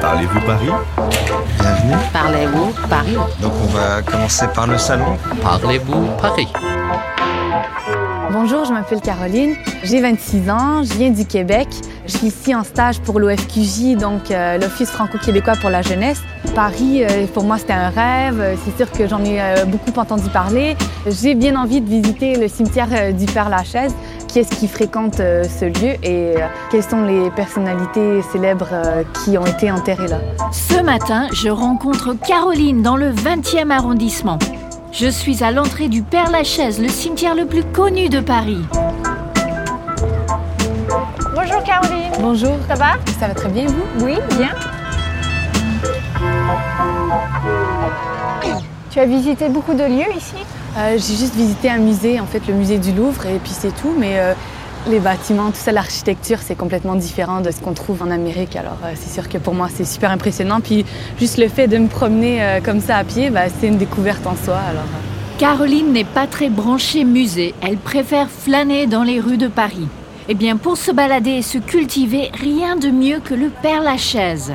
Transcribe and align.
Parlez-vous 0.00 0.40
Paris? 0.40 0.70
Bienvenue. 1.60 1.96
Parlez-vous 2.12 2.74
Paris? 2.88 3.16
Donc 3.40 3.52
on 3.62 3.66
va 3.66 4.02
commencer 4.02 4.46
par 4.54 4.66
le 4.66 4.78
salon. 4.78 5.16
Parlez-vous 5.42 6.06
Paris? 6.20 6.48
Bonjour, 8.32 8.64
je 8.64 8.72
m'appelle 8.72 9.00
Caroline, 9.00 9.54
j'ai 9.84 10.00
26 10.00 10.50
ans, 10.50 10.82
je 10.82 10.92
viens 10.94 11.10
du 11.10 11.24
Québec. 11.24 11.68
Je 12.06 12.16
suis 12.16 12.26
ici 12.26 12.54
en 12.54 12.64
stage 12.64 13.00
pour 13.00 13.20
l'OFQJ, 13.20 13.96
donc 13.96 14.30
euh, 14.30 14.58
l'Office 14.58 14.90
franco-québécois 14.90 15.54
pour 15.60 15.70
la 15.70 15.82
jeunesse. 15.82 16.20
Paris, 16.54 17.04
euh, 17.04 17.26
pour 17.32 17.44
moi, 17.44 17.58
c'était 17.58 17.72
un 17.72 17.88
rêve. 17.90 18.58
C'est 18.64 18.76
sûr 18.76 18.90
que 18.90 19.06
j'en 19.06 19.24
ai 19.24 19.40
euh, 19.40 19.64
beaucoup 19.64 19.98
entendu 19.98 20.28
parler. 20.30 20.76
J'ai 21.06 21.34
bien 21.34 21.54
envie 21.60 21.80
de 21.80 21.88
visiter 21.88 22.36
le 22.36 22.48
cimetière 22.48 22.88
euh, 22.92 23.12
du 23.12 23.26
Père-Lachaise. 23.26 23.94
Qui 24.28 24.40
est-ce 24.40 24.54
qui 24.56 24.66
fréquente 24.68 25.20
euh, 25.20 25.44
ce 25.44 25.66
lieu 25.66 25.94
et 26.02 26.36
euh, 26.36 26.46
quelles 26.70 26.82
sont 26.82 27.02
les 27.04 27.30
personnalités 27.30 28.22
célèbres 28.32 28.68
euh, 28.72 29.02
qui 29.24 29.38
ont 29.38 29.46
été 29.46 29.70
enterrées 29.70 30.08
là? 30.08 30.18
Ce 30.52 30.82
matin, 30.82 31.28
je 31.32 31.48
rencontre 31.48 32.14
Caroline 32.26 32.82
dans 32.82 32.96
le 32.96 33.12
20e 33.12 33.70
arrondissement. 33.70 34.38
Je 34.98 35.08
suis 35.08 35.44
à 35.44 35.50
l'entrée 35.50 35.88
du 35.88 36.00
Père-Lachaise, 36.00 36.80
le 36.80 36.88
cimetière 36.88 37.34
le 37.34 37.44
plus 37.44 37.64
connu 37.64 38.08
de 38.08 38.20
Paris. 38.20 38.62
Bonjour 41.34 41.62
Caroline. 41.64 42.12
Bonjour, 42.18 42.56
Ça 42.66 42.76
va? 42.76 42.92
Ça 43.20 43.28
va 43.28 43.34
très 43.34 43.50
bien 43.50 43.66
vous? 43.66 43.84
Oui, 44.02 44.14
bien. 44.38 44.48
Tu 48.90 48.98
as 48.98 49.04
visité 49.04 49.50
beaucoup 49.50 49.74
de 49.74 49.84
lieux 49.84 50.16
ici? 50.16 50.36
Euh, 50.78 50.92
j'ai 50.92 51.14
juste 51.14 51.34
visité 51.34 51.68
un 51.68 51.76
musée, 51.76 52.18
en 52.18 52.24
fait 52.24 52.40
le 52.48 52.54
musée 52.54 52.78
du 52.78 52.92
Louvre, 52.92 53.26
et 53.26 53.38
puis 53.38 53.52
c'est 53.52 53.74
tout. 53.76 53.94
Mais 53.98 54.18
euh, 54.18 54.32
les 54.88 55.00
bâtiments, 55.00 55.50
tout 55.50 55.56
ça, 55.56 55.72
l'architecture, 55.72 56.38
c'est 56.40 56.54
complètement 56.54 56.94
différent 56.94 57.40
de 57.40 57.50
ce 57.50 57.60
qu'on 57.60 57.72
trouve 57.72 58.02
en 58.02 58.10
Amérique. 58.10 58.56
Alors 58.56 58.78
euh, 58.84 58.92
c'est 58.94 59.12
sûr 59.12 59.28
que 59.28 59.38
pour 59.38 59.54
moi, 59.54 59.68
c'est 59.72 59.84
super 59.84 60.10
impressionnant. 60.10 60.60
Puis 60.60 60.84
juste 61.18 61.38
le 61.38 61.48
fait 61.48 61.66
de 61.66 61.78
me 61.78 61.88
promener 61.88 62.42
euh, 62.42 62.60
comme 62.60 62.80
ça 62.80 62.96
à 62.96 63.04
pied, 63.04 63.30
bah, 63.30 63.42
c'est 63.60 63.66
une 63.68 63.78
découverte 63.78 64.26
en 64.26 64.36
soi. 64.36 64.56
Alors, 64.56 64.82
euh. 64.84 65.38
Caroline 65.38 65.92
n'est 65.92 66.04
pas 66.04 66.26
très 66.26 66.48
branchée 66.48 67.04
musée, 67.04 67.54
elle 67.62 67.76
préfère 67.76 68.28
flâner 68.30 68.86
dans 68.86 69.02
les 69.02 69.20
rues 69.20 69.36
de 69.36 69.48
Paris. 69.48 69.88
Eh 70.28 70.34
bien, 70.34 70.56
pour 70.56 70.76
se 70.76 70.90
balader 70.90 71.30
et 71.32 71.42
se 71.42 71.58
cultiver, 71.58 72.30
rien 72.40 72.76
de 72.76 72.88
mieux 72.88 73.20
que 73.20 73.34
le 73.34 73.50
Père-Lachaise. 73.62 74.52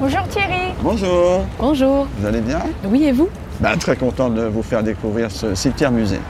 Bonjour 0.00 0.22
Thierry. 0.28 0.72
Bonjour, 0.82 1.44
Bonjour. 1.58 2.06
vous 2.18 2.26
allez 2.26 2.40
bien? 2.40 2.60
Oui, 2.84 3.04
et 3.04 3.12
vous? 3.12 3.28
Ben, 3.60 3.76
Très 3.76 3.96
content 3.96 4.30
de 4.30 4.42
vous 4.42 4.62
faire 4.62 4.82
découvrir 4.82 5.30
ce 5.30 5.54
cimetière-musée. 5.54 6.20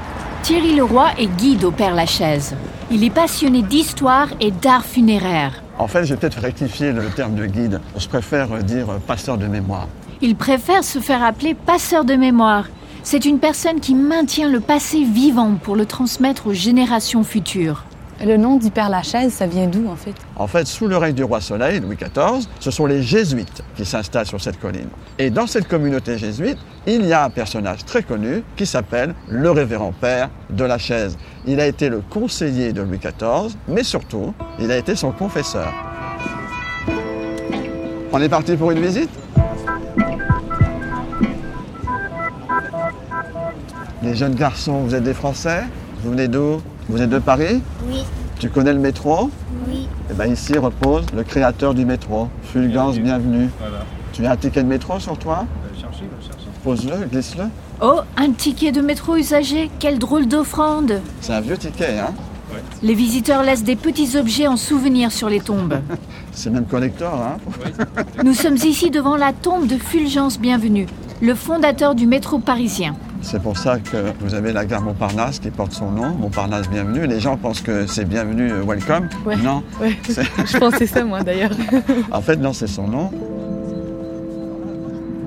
Thierry 0.43 0.75
Leroy 0.75 1.13
est 1.19 1.29
guide 1.29 1.63
au 1.63 1.71
Père-Lachaise. 1.71 2.57
Il 2.91 3.05
est 3.05 3.11
passionné 3.11 3.63
d'histoire 3.63 4.27
et 4.41 4.51
d'art 4.51 4.85
funéraire. 4.85 5.63
En 5.79 5.87
fait, 5.87 6.05
j'ai 6.05 6.17
peut-être 6.17 6.41
rectifié 6.41 6.91
le 6.91 7.09
terme 7.11 7.37
de 7.37 7.47
guide. 7.47 7.81
Je 7.97 8.09
préfère 8.09 8.49
dire 8.65 8.89
passeur 9.07 9.39
de 9.39 9.47
mémoire. 9.47 9.87
Il 10.21 10.35
préfère 10.35 10.83
se 10.83 10.99
faire 10.99 11.23
appeler 11.23 11.55
passeur 11.55 12.05
de 12.05 12.15
mémoire. 12.15 12.65
C'est 13.05 13.25
une 13.25 13.39
personne 13.39 13.79
qui 13.79 13.95
maintient 13.95 14.49
le 14.49 14.59
passé 14.59 15.05
vivant 15.05 15.55
pour 15.63 15.77
le 15.77 15.87
transmettre 15.87 16.49
aux 16.49 16.53
générations 16.53 17.23
futures. 17.23 17.85
Le 18.21 18.37
nom 18.37 18.57
du 18.57 18.71
Père 18.71 18.89
Lachaise, 18.89 19.33
ça 19.33 19.47
vient 19.47 19.67
d'où 19.67 19.89
en 19.89 19.97
fait? 19.97 20.15
En 20.37 20.47
fait, 20.47 20.67
sous 20.67 20.87
le 20.87 20.97
règne 20.97 21.15
du 21.15 21.25
roi 21.25 21.41
Soleil, 21.41 21.81
Louis 21.81 21.97
XIV, 21.97 22.47
ce 22.61 22.71
sont 22.71 22.87
les 22.87 23.03
jésuites 23.03 23.63
qui 23.75 23.85
s'installent 23.85 24.27
sur 24.27 24.41
cette 24.41 24.61
colline. 24.61 24.89
Et 25.19 25.31
dans 25.31 25.49
cette 25.49 25.67
communauté 25.67 26.19
jésuite, 26.19 26.59
il 26.87 27.05
y 27.05 27.13
a 27.13 27.25
un 27.25 27.31
personnage 27.31 27.85
très 27.85 28.03
connu 28.03 28.45
qui 28.57 28.65
s'appelle 28.65 29.15
le 29.29 29.51
révérend 29.51 29.93
père 29.93 30.31
de 30.51 30.65
la 30.65 30.79
Chaise. 30.79 31.19
Il 31.47 31.59
a 31.59 31.67
été 31.67 31.89
le 31.89 32.01
conseiller 32.01 32.73
de 32.73 32.83
Louis 32.83 32.99
XIV, 32.99 33.57
mais 33.67 33.83
surtout, 33.83 34.35
il 34.61 34.71
a 34.71 34.77
été 34.77 34.95
son 34.95 35.11
confesseur. 35.11 35.73
On 38.13 38.21
est 38.21 38.29
parti 38.29 38.57
pour 38.57 38.71
une 38.71 38.81
visite? 38.81 39.11
Les 44.03 44.15
jeunes 44.15 44.35
garçons, 44.35 44.81
vous 44.83 44.95
êtes 44.95 45.05
des 45.05 45.15
Français? 45.15 45.65
Vous 46.03 46.11
venez 46.11 46.29
d'où? 46.29 46.61
Vous 46.93 47.01
êtes 47.01 47.09
de 47.09 47.19
Paris 47.19 47.63
Oui, 47.89 48.05
Tu 48.39 48.51
connais 48.51 48.75
le 48.75 48.79
métro 48.79 49.31
oui, 49.67 49.89
Eh 50.11 50.13
bien 50.15 50.27
ici 50.27 50.59
repose 50.59 51.07
le 51.17 51.23
créateur 51.23 51.73
du 51.73 51.87
métro. 51.87 52.29
Fulgence, 52.43 52.99
bienvenue. 52.99 53.49
Tu 54.13 54.27
as 54.27 54.33
un 54.33 54.37
ticket 54.37 54.63
de 54.63 54.69
métro 54.69 55.01
sur 55.01 55.17
toi 55.17 55.47
Pose-le, 56.63 57.07
glisse-le. 57.07 57.45
Oh, 57.81 58.01
un 58.19 58.33
ticket 58.33 58.73
de 58.73 58.83
métro 58.83 59.17
usagé 59.17 59.71
Quelle 59.79 59.99
drôle 59.99 60.27
d'offrande 60.29 61.01
C'est 61.23 61.33
un 61.33 61.41
vieux 61.41 61.57
ticket, 61.57 61.99
hein 61.99 62.13
Les 62.83 62.95
visiteurs 62.95 63.43
laissent 63.43 63.65
des 63.65 63.77
petits 63.77 64.19
objets 64.19 64.47
en 64.47 64.59
souvenir 64.59 65.13
sur 65.13 65.31
les 65.31 65.41
tombes. 65.41 65.81
C'est 66.33 66.51
même 66.51 66.67
collector, 66.67 67.15
hein 67.15 67.39
Nous 68.23 68.35
sommes 68.35 68.57
ici 68.57 68.91
devant 68.91 69.17
la 69.17 69.33
tombe 69.33 69.67
de 69.67 69.79
Fulgence 69.79 70.39
Bienvenue, 70.39 70.87
le 71.23 71.35
fondateur 71.35 71.95
du 71.95 72.07
métro 72.07 72.39
parisien. 72.39 72.95
C'est 73.23 73.41
pour 73.41 73.57
ça 73.57 73.79
que 73.79 74.13
vous 74.21 74.35
avez 74.35 74.53
la 74.53 74.65
gare 74.67 74.83
Montparnasse 74.83 75.39
qui 75.39 75.51
porte 75.51 75.73
son 75.73 75.91
nom, 75.91 76.11
Montparnasse 76.11 76.69
Bienvenue. 76.69 77.07
Les 77.07 77.21
gens 77.21 77.37
pensent 77.37 77.61
que 77.61 77.87
c'est 77.87 78.05
Bienvenue, 78.05 78.51
euh, 78.51 78.63
welcome. 78.63 79.09
Ouais. 79.25 79.37
Non, 79.37 79.63
Ouais, 79.81 79.97
je 80.07 80.59
pensais 80.59 80.87
ça 80.87 81.05
moi 81.05 81.23
d'ailleurs. 81.23 81.53
en 82.11 82.21
fait, 82.21 82.37
non, 82.37 82.53
c'est 82.53 82.67
son 82.67 82.89
nom. 82.89 83.11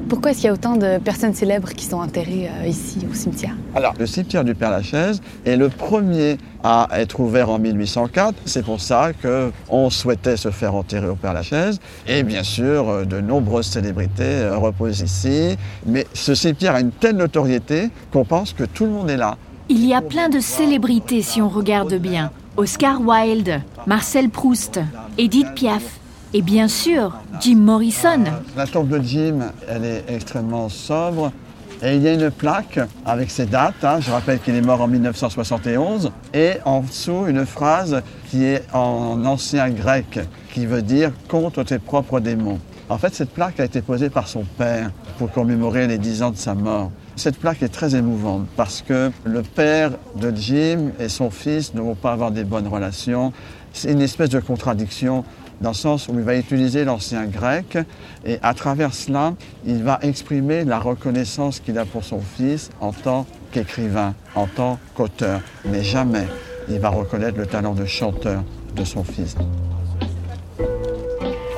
Pourquoi 0.07 0.31
est-ce 0.31 0.41
qu'il 0.41 0.47
y 0.47 0.49
a 0.49 0.53
autant 0.53 0.75
de 0.75 0.99
personnes 0.99 1.33
célèbres 1.33 1.69
qui 1.69 1.85
sont 1.85 1.97
enterrées 1.97 2.47
euh, 2.61 2.67
ici 2.67 2.99
au 3.09 3.13
cimetière 3.15 3.55
Alors, 3.73 3.95
le 3.97 4.05
cimetière 4.05 4.43
du 4.43 4.53
Père-Lachaise 4.53 5.19
est 5.45 5.57
le 5.57 5.69
premier 5.69 6.37
à 6.63 6.87
être 6.93 7.19
ouvert 7.19 7.49
en 7.49 7.57
1804. 7.57 8.35
C'est 8.45 8.63
pour 8.63 8.79
ça 8.79 9.11
qu'on 9.13 9.89
souhaitait 9.89 10.37
se 10.37 10.51
faire 10.51 10.75
enterrer 10.75 11.07
au 11.07 11.15
Père-Lachaise. 11.15 11.79
Et 12.07 12.21
bien 12.21 12.43
sûr, 12.43 12.87
euh, 12.87 13.05
de 13.05 13.19
nombreuses 13.19 13.65
célébrités 13.65 14.23
euh, 14.23 14.57
reposent 14.57 15.01
ici. 15.01 15.57
Mais 15.87 16.05
ce 16.13 16.35
cimetière 16.35 16.75
a 16.75 16.81
une 16.81 16.91
telle 16.91 17.15
notoriété 17.15 17.89
qu'on 18.11 18.25
pense 18.25 18.53
que 18.53 18.63
tout 18.63 18.85
le 18.85 18.91
monde 18.91 19.09
est 19.09 19.17
là. 19.17 19.37
Il 19.69 19.83
y 19.83 19.95
a 19.95 20.01
plein 20.01 20.29
de 20.29 20.39
célébrités 20.39 21.23
si 21.23 21.41
on 21.41 21.49
regarde 21.49 21.95
bien. 21.95 22.31
Oscar 22.57 23.01
Wilde, 23.01 23.61
Marcel 23.87 24.29
Proust, 24.29 24.79
Edith 25.17 25.53
Piaf 25.55 25.99
et 26.35 26.41
bien 26.41 26.67
sûr 26.67 27.13
Jim 27.39 27.55
Morrison. 27.55 28.25
La 28.57 28.67
tombe 28.67 28.89
de 28.89 29.01
Jim, 29.01 29.39
elle 29.69 29.85
est 29.85 30.03
extrêmement 30.09 30.67
sobre. 30.67 31.31
Et 31.81 31.95
il 31.95 32.01
y 32.01 32.09
a 32.09 32.13
une 32.13 32.29
plaque 32.29 32.79
avec 33.05 33.31
ses 33.31 33.45
dates. 33.45 33.83
hein. 33.83 33.99
Je 34.01 34.11
rappelle 34.11 34.39
qu'il 34.39 34.53
est 34.53 34.61
mort 34.61 34.81
en 34.81 34.87
1971. 34.87 36.11
Et 36.33 36.53
en 36.65 36.81
dessous, 36.81 37.25
une 37.27 37.45
phrase 37.45 38.01
qui 38.29 38.43
est 38.43 38.63
en 38.73 39.23
ancien 39.25 39.69
grec, 39.69 40.19
qui 40.53 40.65
veut 40.65 40.81
dire 40.81 41.11
«contre 41.29 41.63
tes 41.63 41.79
propres 41.79 42.19
démons». 42.19 42.59
En 42.89 42.97
fait, 42.97 43.15
cette 43.15 43.31
plaque 43.31 43.59
a 43.61 43.65
été 43.65 43.81
posée 43.81 44.09
par 44.09 44.27
son 44.27 44.43
père 44.57 44.91
pour 45.17 45.31
commémorer 45.31 45.87
les 45.87 45.97
10 45.97 46.21
ans 46.21 46.31
de 46.31 46.37
sa 46.37 46.53
mort. 46.53 46.91
Cette 47.15 47.37
plaque 47.37 47.63
est 47.63 47.69
très 47.69 47.95
émouvante 47.95 48.45
parce 48.57 48.81
que 48.81 49.09
le 49.23 49.41
père 49.41 49.91
de 50.15 50.33
Jim 50.35 50.91
et 50.99 51.07
son 51.07 51.29
fils 51.29 51.73
ne 51.73 51.81
vont 51.81 51.95
pas 51.95 52.11
avoir 52.11 52.31
des 52.31 52.43
bonnes 52.43 52.67
relations. 52.67 53.31
C'est 53.73 53.91
une 53.91 54.01
espèce 54.01 54.29
de 54.29 54.39
contradiction 54.39 55.23
dans 55.61 55.69
le 55.69 55.75
sens 55.75 56.07
où 56.07 56.13
il 56.13 56.21
va 56.23 56.35
utiliser 56.35 56.85
l'ancien 56.85 57.25
grec 57.25 57.77
et 58.25 58.39
à 58.41 58.53
travers 58.53 58.93
cela, 58.93 59.33
il 59.65 59.83
va 59.83 59.99
exprimer 60.01 60.63
la 60.63 60.79
reconnaissance 60.79 61.59
qu'il 61.59 61.77
a 61.77 61.85
pour 61.85 62.03
son 62.03 62.19
fils 62.19 62.69
en 62.81 62.91
tant 62.91 63.25
qu'écrivain, 63.51 64.13
en 64.35 64.47
tant 64.47 64.79
qu'auteur. 64.95 65.41
Mais 65.65 65.83
jamais 65.83 66.27
il 66.69 66.79
va 66.79 66.89
reconnaître 66.89 67.37
le 67.37 67.45
talent 67.45 67.73
de 67.73 67.85
chanteur 67.85 68.43
de 68.75 68.83
son 68.83 69.03
fils. 69.03 69.35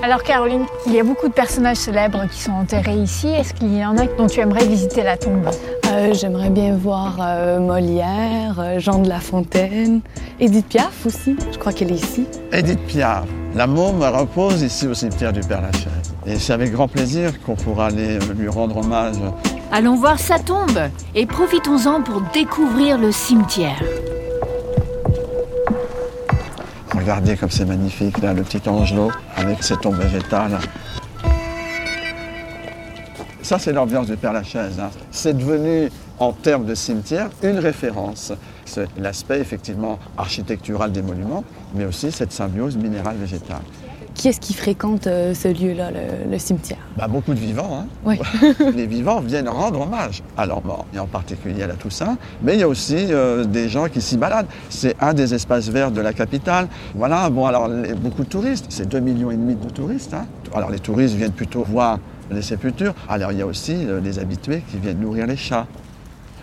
Alors 0.03 0.23
Caroline, 0.23 0.65
il 0.85 0.93
y 0.93 0.99
a 0.99 1.03
beaucoup 1.03 1.27
de 1.27 1.33
personnages 1.33 1.77
célèbres 1.77 2.27
qui 2.31 2.39
sont 2.39 2.53
enterrés 2.53 2.95
ici. 2.95 3.27
Est-ce 3.27 3.53
qu'il 3.53 3.75
y 3.75 3.83
en 3.85 3.97
a 3.97 4.05
dont 4.05 4.27
tu 4.27 4.39
aimerais 4.39 4.65
visiter 4.65 5.03
la 5.03 5.17
tombe? 5.17 5.49
Euh, 5.91 6.13
J'aimerais 6.13 6.49
bien 6.49 6.77
voir 6.77 7.17
euh, 7.19 7.59
Molière, 7.59 8.57
euh, 8.59 8.79
Jean 8.79 8.99
de 8.99 9.09
La 9.09 9.19
Fontaine, 9.19 10.01
Edith 10.39 10.67
Piaf 10.67 11.05
aussi, 11.05 11.35
je 11.51 11.57
crois 11.57 11.73
qu'elle 11.73 11.91
est 11.91 11.95
ici. 11.95 12.25
Edith 12.53 12.79
Piaf, 12.87 13.25
la 13.57 13.65
môme 13.65 14.03
repose 14.03 14.61
ici 14.61 14.85
au 14.87 14.93
cimetière 14.93 15.33
du 15.33 15.41
Père-Lachaise. 15.41 16.13
Et 16.27 16.37
c'est 16.37 16.53
avec 16.53 16.71
grand 16.71 16.87
plaisir 16.87 17.41
qu'on 17.41 17.55
pourra 17.55 17.87
aller 17.87 18.19
lui 18.37 18.47
rendre 18.47 18.77
hommage 18.77 19.15
Allons 19.71 19.95
voir 19.95 20.19
sa 20.19 20.37
tombe 20.37 20.79
et 21.15 21.25
profitons-en 21.25 22.03
pour 22.03 22.21
découvrir 22.33 22.99
le 22.99 23.11
cimetière. 23.11 23.81
Regardez 26.95 27.35
comme 27.35 27.49
c'est 27.49 27.65
magnifique, 27.65 28.19
là, 28.19 28.33
le 28.33 28.43
petit 28.43 28.61
Angelo 28.69 29.11
avec 29.35 29.63
ses 29.63 29.75
tombes 29.77 29.97
végétales. 29.97 30.59
Ça, 33.41 33.57
c'est 33.57 33.73
l'ambiance 33.73 34.07
du 34.07 34.17
Père-Lachaise. 34.17 34.79
hein. 34.79 34.89
C'est 35.09 35.35
devenu, 35.35 35.89
en 36.19 36.31
termes 36.31 36.65
de 36.65 36.75
cimetière, 36.75 37.29
une 37.43 37.59
référence. 37.59 38.33
C'est 38.65 38.87
l'aspect, 38.97 39.39
effectivement, 39.39 39.99
architectural 40.17 40.91
des 40.91 41.01
monuments, 41.01 41.43
mais 41.75 41.85
aussi 41.85 42.11
cette 42.11 42.31
symbiose 42.31 42.75
minérale-végétale. 42.77 43.61
Qui 44.13 44.29
est-ce 44.29 44.39
qui 44.39 44.55
fréquente 44.55 45.05
euh, 45.05 45.35
ce 45.35 45.47
lieu-là, 45.47 45.91
le, 45.91 46.31
le 46.31 46.39
cimetière? 46.39 46.79
Bah, 46.97 47.07
beaucoup 47.07 47.35
de 47.35 47.39
vivants. 47.39 47.81
Hein. 47.83 47.85
Oui. 48.03 48.17
les 48.75 48.87
vivants 48.87 49.19
viennent 49.19 49.47
rendre 49.47 49.81
hommage 49.81 50.23
à 50.35 50.47
leurs 50.47 50.65
morts, 50.65 50.87
et 50.91 50.97
en 50.97 51.05
particulier 51.05 51.61
à 51.61 51.67
la 51.67 51.75
Toussaint. 51.75 52.17
Mais 52.41 52.55
il 52.55 52.59
y 52.61 52.63
a 52.63 52.67
aussi 52.67 52.95
euh, 52.97 53.45
des 53.45 53.69
gens 53.69 53.87
qui 53.89 54.01
s'y 54.01 54.17
baladent. 54.17 54.47
C'est 54.71 54.95
un 54.99 55.13
des 55.13 55.35
espaces 55.35 55.69
verts 55.69 55.91
de 55.91 56.01
la 56.01 56.13
capitale. 56.13 56.67
Voilà, 56.95 57.29
bon, 57.29 57.45
alors 57.45 57.67
les- 57.67 57.93
beaucoup 57.93 58.23
de 58.23 58.29
touristes, 58.29 58.65
c'est 58.69 58.89
2,5 58.91 59.01
millions 59.01 59.29
et 59.29 59.35
demi 59.37 59.53
de 59.55 59.69
touristes. 59.69 60.15
hein. 60.15 60.25
Alors 60.55 60.71
les 60.71 60.79
touristes 60.79 61.13
viennent 61.13 61.31
plutôt 61.31 61.63
voir 61.63 61.99
les 62.31 62.41
sépultures. 62.41 62.95
Alors 63.07 63.31
il 63.31 63.37
y 63.37 63.41
a 63.43 63.45
aussi 63.45 63.75
euh, 63.85 64.01
les 64.01 64.17
habitués 64.17 64.63
qui 64.71 64.77
viennent 64.77 64.99
nourrir 64.99 65.27
les 65.27 65.37
chats. 65.37 65.67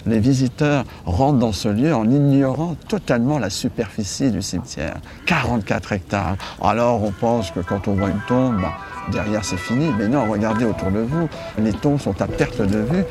Les 0.07 0.19
visiteurs 0.19 0.85
rentrent 1.07 1.39
dans 1.39 1.53
ce 1.53 1.69
lieu 1.69 1.95
en 1.95 2.09
ignorant 2.11 2.77
totalement 2.89 3.39
la 3.39 3.51
superficie 3.51 4.31
du 4.31 4.43
cimetière. 4.43 4.97
44 5.27 5.93
hectares. 5.93 6.37
Alors 6.63 7.03
on 7.03 7.11
pense 7.11 7.51
que 7.51 7.61
quand 7.61 7.89
on 7.89 7.95
voit 7.95 8.11
une 8.11 8.21
tombe, 8.29 8.61
bah, 8.61 8.75
derrière 9.11 9.45
c'est 9.45 9.57
fini. 9.57 9.91
Mais 9.99 10.09
non, 10.09 10.31
regardez 10.31 10.65
autour 10.65 10.91
de 10.91 11.01
vous. 11.01 11.29
Les 11.59 11.73
tombes 11.73 12.01
sont 12.01 12.21
à 12.21 12.27
perte 12.27 12.61
de 12.61 12.79
vue. 12.79 13.05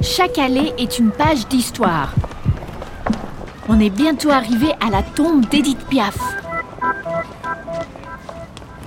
Chaque 0.00 0.38
allée 0.38 0.72
est 0.78 0.98
une 0.98 1.10
page 1.10 1.46
d'histoire. 1.48 2.14
On 3.68 3.78
est 3.80 3.90
bientôt 3.90 4.30
arrivé 4.30 4.68
à 4.80 4.90
la 4.90 5.02
tombe 5.02 5.44
d'Edith 5.46 5.84
Piaf. 5.88 6.16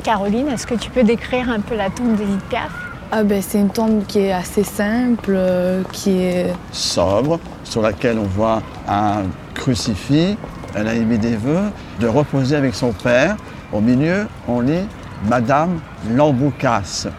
Caroline, 0.03 0.47
est-ce 0.47 0.65
que 0.65 0.73
tu 0.73 0.89
peux 0.89 1.03
décrire 1.03 1.49
un 1.49 1.59
peu 1.59 1.75
la 1.75 1.91
tombe 1.91 2.15
d'Edith 2.15 2.41
Piaf? 2.49 2.90
Ah 3.13 3.23
ben 3.23 3.41
c'est 3.41 3.59
une 3.59 3.69
tombe 3.69 4.05
qui 4.07 4.19
est 4.19 4.31
assez 4.31 4.63
simple, 4.63 5.33
euh, 5.35 5.83
qui 5.91 6.11
est 6.19 6.53
sobre, 6.71 7.41
sur 7.65 7.81
laquelle 7.81 8.17
on 8.17 8.23
voit 8.23 8.61
un 8.87 9.23
crucifix. 9.53 10.37
Elle 10.75 10.87
a 10.87 10.95
émis 10.95 11.17
des 11.17 11.35
vœux 11.35 11.69
de 11.99 12.07
reposer 12.07 12.55
avec 12.55 12.73
son 12.73 12.93
père. 12.93 13.35
Au 13.73 13.81
milieu, 13.81 14.27
on 14.47 14.61
lit 14.61 14.87
Madame 15.27 15.81
Lamboucasse, 16.09 17.09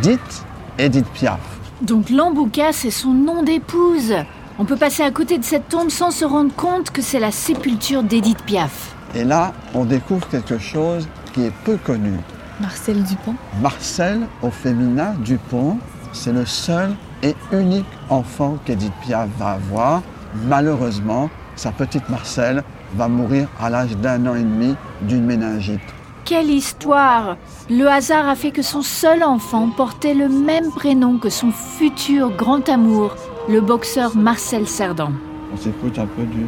dite 0.00 0.44
Edith 0.78 1.08
Piaf. 1.14 1.40
Donc 1.82 2.10
Lambouka, 2.10 2.72
c'est 2.72 2.92
son 2.92 3.12
nom 3.12 3.42
d'épouse. 3.42 4.14
On 4.60 4.64
peut 4.64 4.76
passer 4.76 5.02
à 5.02 5.10
côté 5.10 5.36
de 5.36 5.44
cette 5.44 5.68
tombe 5.68 5.90
sans 5.90 6.12
se 6.12 6.24
rendre 6.24 6.54
compte 6.54 6.92
que 6.92 7.02
c'est 7.02 7.18
la 7.18 7.32
sépulture 7.32 8.04
d'Edith 8.04 8.44
Piaf. 8.44 8.94
Et 9.16 9.24
là, 9.24 9.52
on 9.74 9.84
découvre 9.84 10.28
quelque 10.28 10.58
chose 10.58 11.08
qui 11.32 11.42
est 11.42 11.52
peu 11.64 11.76
connu. 11.76 12.12
Marcel 12.60 13.02
Dupont. 13.02 13.34
Marcel, 13.62 14.26
au 14.42 14.50
féminin, 14.50 15.14
Dupont, 15.24 15.78
c'est 16.12 16.32
le 16.32 16.44
seul 16.44 16.94
et 17.22 17.34
unique 17.52 17.86
enfant 18.10 18.58
qu'Edith 18.64 18.92
Piaf 19.00 19.28
va 19.38 19.52
avoir. 19.52 20.02
Malheureusement, 20.46 21.30
sa 21.56 21.72
petite 21.72 22.08
Marcel 22.10 22.62
va 22.94 23.08
mourir 23.08 23.48
à 23.58 23.70
l'âge 23.70 23.96
d'un 23.96 24.26
an 24.26 24.34
et 24.34 24.42
demi 24.42 24.74
d'une 25.02 25.24
méningite. 25.24 25.80
Quelle 26.24 26.50
histoire 26.50 27.36
Le 27.70 27.86
hasard 27.86 28.28
a 28.28 28.36
fait 28.36 28.50
que 28.50 28.62
son 28.62 28.82
seul 28.82 29.22
enfant 29.22 29.70
portait 29.70 30.14
le 30.14 30.28
même 30.28 30.70
prénom 30.70 31.18
que 31.18 31.30
son 31.30 31.50
futur 31.50 32.30
grand 32.36 32.68
amour, 32.68 33.16
le 33.48 33.60
boxeur 33.60 34.16
Marcel 34.16 34.68
Cerdan. 34.68 35.12
On 35.52 35.56
s'écoute 35.56 35.98
un 35.98 36.06
peu 36.06 36.24
du... 36.24 36.46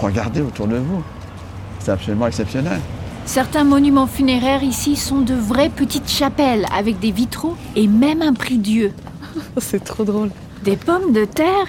Regardez 0.00 0.40
autour 0.40 0.66
de 0.66 0.76
vous. 0.76 1.02
C'est 1.78 1.92
absolument 1.92 2.26
exceptionnel. 2.26 2.80
Certains 3.26 3.64
monuments 3.64 4.06
funéraires 4.06 4.62
ici 4.62 4.96
sont 4.96 5.20
de 5.20 5.34
vraies 5.34 5.68
petites 5.68 6.08
chapelles 6.08 6.66
avec 6.76 6.98
des 6.98 7.10
vitraux 7.10 7.54
et 7.76 7.86
même 7.86 8.22
un 8.22 8.32
prie-dieu. 8.32 8.92
C'est 9.58 9.84
trop 9.84 10.04
drôle. 10.04 10.30
Des 10.64 10.76
pommes 10.76 11.12
de 11.12 11.24
terre? 11.24 11.66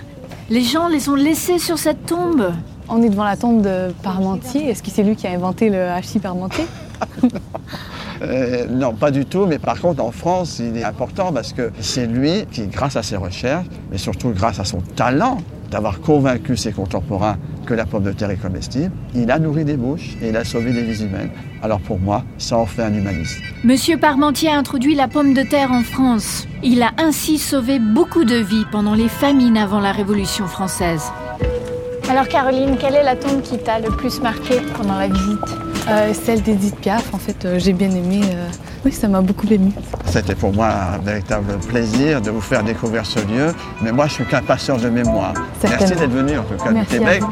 Les 0.50 0.63
gens 0.63 0.88
les 0.88 1.07
ont 1.07 1.16
laissées 1.16 1.60
sur 1.60 1.78
cette 1.78 2.06
tombe. 2.06 2.51
On 2.89 3.01
est 3.04 3.10
devant 3.10 3.24
la 3.24 3.38
tombe 3.38 3.62
de 3.62 3.94
Parmentier. 4.04 4.69
Est-ce 4.69 4.84
que 4.84 4.89
c'est 4.92 5.04
lui 5.04 5.16
qui 5.16 5.25
a 5.27 5.31
inventé 5.31 5.69
le 5.69 5.89
hachis 5.89 6.19
Parmentier? 6.19 6.66
Euh, 8.24 8.68
non, 8.69 8.94
pas 8.94 9.10
du 9.10 9.25
tout, 9.25 9.48
mais 9.48 9.57
par 9.57 9.81
contre 9.81 10.04
en 10.04 10.12
France, 10.12 10.60
il 10.60 10.77
est 10.77 10.84
important 10.84 11.34
parce 11.34 11.54
que 11.54 11.72
c'est 11.80 12.06
lui 12.06 12.45
qui, 12.51 12.68
grâce 12.68 12.95
à 12.95 13.01
ses 13.01 13.16
recherches, 13.16 13.66
mais 13.89 13.98
surtout 13.98 14.30
grâce 14.30 14.60
à 14.60 14.63
son 14.63 14.77
talent 14.95 15.39
d'avoir 15.72 16.01
convaincu 16.01 16.56
ses 16.56 16.72
contemporains 16.72 17.38
que 17.66 17.74
la 17.74 17.86
pomme 17.86 18.04
de 18.04 18.12
terre 18.12 18.30
est 18.31 18.38
comestible, 18.42 18.92
il 19.13 19.30
a 19.31 19.40
nourri 19.40 19.63
des 19.66 19.78
bouches 19.78 20.16
et 20.22 20.30
il 20.30 20.38
a 20.38 20.44
sauvé 20.44 20.72
des 20.74 20.81
vies 20.84 21.04
humaines. 21.04 21.30
Alors 21.63 21.80
pour 21.80 22.00
moi, 22.00 22.24
ça 22.38 22.58
en 22.58 22.66
fait 22.66 22.84
un 22.84 22.94
humaniste. 22.94 23.38
Monsieur 23.63 23.98
Parmentier 23.98 24.50
a 24.50 24.58
introduit 24.58 24.96
la 24.96 25.08
pomme 25.08 25.34
de 25.34 25.44
terre 25.44 25.72
en 25.72 25.84
France. 25.84 26.48
Il 26.63 26.81
a 26.84 26.92
ainsi 26.98 27.38
sauvé 27.38 27.80
beaucoup 27.80 28.24
de 28.24 28.36
vies 28.36 28.66
pendant 28.72 28.94
les 28.96 29.10
famines 29.10 29.58
avant 29.58 29.80
la 29.80 29.92
Révolution 29.92 30.48
française. 30.48 31.04
Alors 32.10 32.28
Caroline, 32.28 32.75
quelle 32.80 32.96
est 32.96 33.04
la 33.04 33.16
tombe 33.16 33.42
qui 33.42 33.58
t'a 33.58 33.80
le 33.80 33.90
plus 33.90 34.22
marqué 34.22 34.60
pendant 34.75 34.98
la 34.98 35.08
visite 35.08 35.40
Euh, 35.88 36.13
Celle 36.13 36.42
d'Edith 36.44 36.75
Piaf, 36.80 37.13
en 37.13 37.18
fait, 37.18 37.46
euh, 37.46 37.58
j'ai 37.58 37.74
bien 37.74 37.90
aimé. 37.90 38.22
euh, 38.36 38.48
Oui, 38.86 38.92
ça 38.92 39.08
m'a 39.08 39.22
beaucoup 39.22 39.48
ému. 39.48 39.72
C'était 40.08 40.36
pour 40.36 40.54
moi 40.54 40.69
un 40.96 40.98
véritable 40.98 41.58
plaisir 41.69 42.22
de 42.22 42.30
vous 42.31 42.42
faire 42.42 42.63
découvrir 42.63 43.06
ce 43.06 43.19
lieu, 43.19 43.54
mais 43.81 43.92
moi 43.92 44.08
je 44.08 44.13
suis 44.13 44.25
qu'un 44.25 44.42
passeur 44.42 44.78
de 44.78 44.90
mémoire. 44.90 45.34
Merci 45.63 45.94
d'être 45.96 46.12
venu 46.12 46.38
en 46.38 46.44
tout 46.44 46.62
cas 46.62 46.72
Merci 46.72 47.00
du 47.00 47.06
à 47.06 47.13
Québec, 47.13 47.24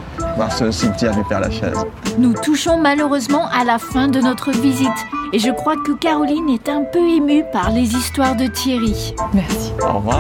ce 0.48 0.72
cimetière 0.72 1.16
du 1.16 1.24
Père-Lachaise. 1.24 1.78
Nous 2.18 2.34
touchons 2.34 2.80
malheureusement 2.80 3.48
à 3.52 3.66
la 3.66 3.78
fin 3.78 4.08
de 4.08 4.22
notre 4.22 4.52
visite. 4.52 4.88
Et 5.34 5.40
je 5.40 5.52
crois 5.52 5.76
que 5.76 5.92
Caroline 5.92 6.50
est 6.50 6.70
un 6.70 6.84
peu 6.84 7.00
émue 7.00 7.44
par 7.52 7.72
les 7.72 7.94
histoires 7.96 8.36
de 8.36 8.48
Thierry. 8.48 9.14
Merci. 9.34 9.74
Au 9.82 9.98
revoir. 9.98 10.20